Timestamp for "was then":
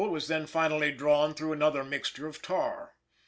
0.09-0.47